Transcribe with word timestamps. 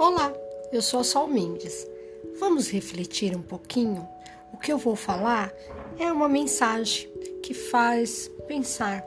Olá, 0.00 0.32
eu 0.70 0.80
sou 0.80 1.00
a 1.00 1.04
Sol 1.04 1.26
Mendes. 1.26 1.84
Vamos 2.38 2.70
refletir 2.70 3.36
um 3.36 3.42
pouquinho? 3.42 4.08
O 4.52 4.56
que 4.56 4.72
eu 4.72 4.78
vou 4.78 4.94
falar 4.94 5.52
é 5.98 6.12
uma 6.12 6.28
mensagem 6.28 7.10
que 7.42 7.52
faz 7.52 8.30
pensar 8.46 9.04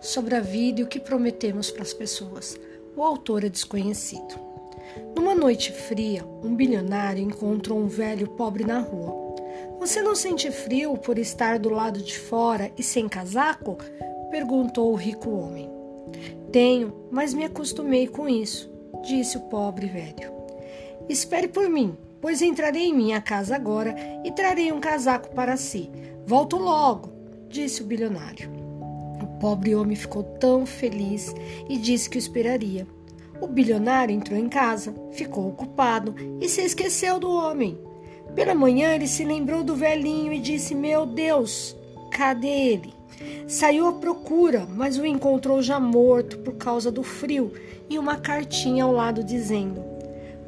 sobre 0.00 0.34
a 0.34 0.40
vida 0.40 0.80
e 0.80 0.82
o 0.82 0.86
que 0.86 0.98
prometemos 0.98 1.70
para 1.70 1.82
as 1.82 1.92
pessoas. 1.92 2.58
O 2.96 3.02
autor 3.02 3.44
é 3.44 3.50
desconhecido. 3.50 4.34
Numa 5.14 5.34
noite 5.34 5.72
fria, 5.72 6.24
um 6.42 6.56
bilionário 6.56 7.22
encontrou 7.22 7.78
um 7.78 7.86
velho 7.86 8.26
pobre 8.26 8.64
na 8.64 8.78
rua. 8.78 9.36
Você 9.78 10.00
não 10.00 10.16
sente 10.16 10.50
frio 10.50 10.96
por 10.96 11.18
estar 11.18 11.58
do 11.58 11.68
lado 11.68 12.00
de 12.00 12.18
fora 12.18 12.72
e 12.78 12.82
sem 12.82 13.10
casaco? 13.10 13.76
perguntou 14.30 14.90
o 14.90 14.96
rico 14.96 15.28
homem. 15.28 15.68
Tenho, 16.50 16.94
mas 17.10 17.34
me 17.34 17.44
acostumei 17.44 18.06
com 18.06 18.26
isso 18.26 18.69
disse 19.02 19.36
o 19.36 19.40
pobre 19.42 19.86
velho. 19.86 20.32
Espere 21.08 21.48
por 21.48 21.68
mim, 21.68 21.96
pois 22.20 22.42
entrarei 22.42 22.84
em 22.84 22.94
minha 22.94 23.20
casa 23.20 23.56
agora 23.56 23.94
e 24.24 24.30
trarei 24.30 24.70
um 24.70 24.80
casaco 24.80 25.34
para 25.34 25.56
si. 25.56 25.90
Volto 26.26 26.56
logo, 26.56 27.10
disse 27.48 27.82
o 27.82 27.86
bilionário. 27.86 28.50
O 29.22 29.26
pobre 29.38 29.74
homem 29.74 29.96
ficou 29.96 30.22
tão 30.22 30.64
feliz 30.64 31.34
e 31.68 31.76
disse 31.76 32.08
que 32.08 32.16
o 32.16 32.20
esperaria. 32.20 32.86
O 33.40 33.46
bilionário 33.46 34.14
entrou 34.14 34.38
em 34.38 34.48
casa, 34.48 34.94
ficou 35.12 35.48
ocupado 35.48 36.14
e 36.40 36.48
se 36.48 36.60
esqueceu 36.60 37.18
do 37.18 37.30
homem. 37.30 37.78
Pela 38.34 38.54
manhã 38.54 38.94
ele 38.94 39.08
se 39.08 39.24
lembrou 39.24 39.64
do 39.64 39.74
velhinho 39.74 40.32
e 40.32 40.38
disse: 40.38 40.74
Meu 40.74 41.06
Deus, 41.06 41.76
cadê 42.12 42.48
ele? 42.48 42.99
Saiu 43.46 43.86
à 43.86 43.92
procura, 43.92 44.66
mas 44.68 44.98
o 44.98 45.04
encontrou 45.04 45.60
já 45.60 45.80
morto 45.80 46.38
por 46.38 46.54
causa 46.54 46.90
do 46.90 47.02
frio 47.02 47.52
e 47.88 47.98
uma 47.98 48.16
cartinha 48.16 48.84
ao 48.84 48.92
lado 48.92 49.24
dizendo: 49.24 49.82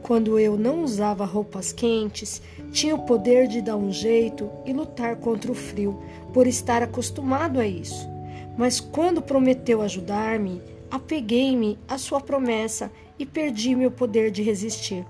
Quando 0.03 0.39
eu 0.39 0.57
não 0.57 0.85
usava 0.85 1.25
roupas 1.25 1.73
quentes, 1.73 2.41
tinha 2.73 2.95
o 2.95 3.05
poder 3.05 3.49
de 3.49 3.61
dar 3.61 3.77
um 3.77 3.93
jeito 3.93 4.49
e 4.65 4.73
lutar 4.73 5.17
contra 5.17 5.51
o 5.51 5.55
frio, 5.55 6.01
por 6.33 6.47
estar 6.47 6.83
acostumado 6.83 7.61
a 7.61 7.67
isso. 7.67 8.09
Mas 8.57 8.81
quando 8.81 9.21
prometeu 9.21 9.83
ajudar-me, 9.83 10.63
apeguei-me 10.91 11.79
à 11.89 11.99
sua 11.99 12.21
promessa 12.21 12.91
e 13.19 13.27
perdi 13.27 13.75
meu 13.75 13.91
poder 13.91 14.31
de 14.31 14.43
resistir. 14.43 15.05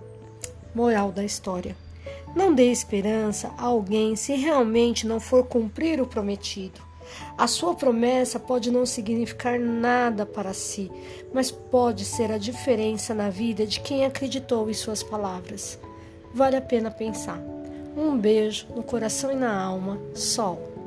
Moral 0.75 1.12
da 1.12 1.25
história: 1.25 1.77
Não 2.34 2.55
dê 2.55 2.70
esperança 2.70 3.53
a 3.59 3.64
alguém 3.64 4.16
se 4.16 4.34
realmente 4.34 5.06
não 5.06 5.20
for 5.20 5.44
cumprir 5.44 6.00
o 6.00 6.06
prometido. 6.06 6.81
A 7.36 7.46
sua 7.46 7.74
promessa 7.74 8.38
pode 8.38 8.70
não 8.70 8.84
significar 8.86 9.58
nada 9.58 10.24
para 10.27 10.52
si, 10.52 10.91
mas 11.32 11.50
pode 11.50 12.04
ser 12.04 12.30
a 12.30 12.38
diferença 12.38 13.14
na 13.14 13.30
vida 13.30 13.66
de 13.66 13.80
quem 13.80 14.04
acreditou 14.04 14.69
em 14.70 14.74
suas 14.74 15.02
palavras. 15.02 15.78
Vale 16.34 16.56
a 16.56 16.62
pena 16.62 16.91
pensar. 16.91 17.41
Um 17.96 18.16
beijo 18.16 18.66
no 18.74 18.82
coração 18.82 19.30
e 19.30 19.36
na 19.36 19.54
alma. 19.54 20.00
Sol. 20.14 20.81